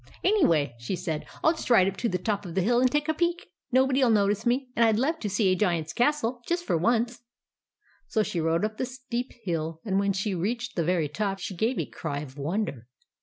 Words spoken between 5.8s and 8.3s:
castle, just for once." So